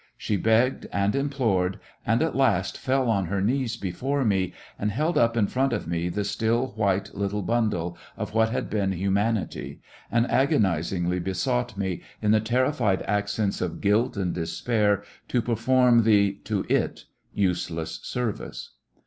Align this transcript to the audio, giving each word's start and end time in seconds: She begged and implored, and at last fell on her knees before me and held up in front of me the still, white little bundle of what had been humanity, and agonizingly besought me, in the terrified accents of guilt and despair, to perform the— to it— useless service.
She 0.17 0.35
begged 0.35 0.87
and 0.91 1.15
implored, 1.15 1.77
and 2.07 2.23
at 2.23 2.35
last 2.35 2.75
fell 2.75 3.07
on 3.07 3.27
her 3.27 3.39
knees 3.39 3.77
before 3.77 4.25
me 4.25 4.51
and 4.79 4.89
held 4.91 5.15
up 5.15 5.37
in 5.37 5.45
front 5.45 5.73
of 5.73 5.87
me 5.87 6.09
the 6.09 6.23
still, 6.23 6.69
white 6.69 7.13
little 7.13 7.43
bundle 7.43 7.95
of 8.17 8.33
what 8.33 8.49
had 8.49 8.67
been 8.67 8.93
humanity, 8.93 9.79
and 10.11 10.25
agonizingly 10.31 11.19
besought 11.19 11.77
me, 11.77 12.01
in 12.19 12.31
the 12.31 12.41
terrified 12.41 13.03
accents 13.03 13.61
of 13.61 13.79
guilt 13.79 14.17
and 14.17 14.33
despair, 14.33 15.03
to 15.27 15.39
perform 15.39 16.01
the— 16.01 16.33
to 16.45 16.65
it— 16.67 17.01
useless 17.35 17.99
service. 18.01 18.71